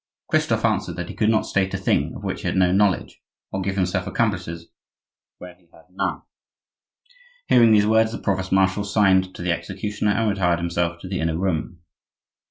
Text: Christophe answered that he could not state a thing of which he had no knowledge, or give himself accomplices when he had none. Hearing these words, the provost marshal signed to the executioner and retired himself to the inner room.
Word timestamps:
Christophe 0.29 0.65
answered 0.65 0.95
that 0.95 1.09
he 1.09 1.15
could 1.15 1.29
not 1.29 1.45
state 1.45 1.75
a 1.75 1.77
thing 1.77 2.15
of 2.15 2.23
which 2.23 2.41
he 2.41 2.47
had 2.47 2.57
no 2.57 2.71
knowledge, 2.71 3.21
or 3.51 3.61
give 3.61 3.75
himself 3.75 4.07
accomplices 4.07 4.71
when 5.37 5.57
he 5.57 5.67
had 5.71 5.91
none. 5.91 6.23
Hearing 7.49 7.71
these 7.71 7.85
words, 7.85 8.11
the 8.11 8.17
provost 8.17 8.51
marshal 8.51 8.83
signed 8.83 9.35
to 9.35 9.43
the 9.43 9.51
executioner 9.51 10.13
and 10.13 10.27
retired 10.27 10.57
himself 10.57 10.97
to 11.01 11.07
the 11.07 11.19
inner 11.19 11.37
room. 11.37 11.81